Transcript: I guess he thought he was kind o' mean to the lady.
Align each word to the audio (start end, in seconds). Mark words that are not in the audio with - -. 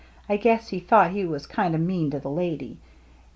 I 0.27 0.35
guess 0.35 0.69
he 0.69 0.79
thought 0.79 1.11
he 1.11 1.25
was 1.25 1.45
kind 1.45 1.75
o' 1.75 1.77
mean 1.77 2.09
to 2.09 2.19
the 2.19 2.31
lady. 2.31 2.77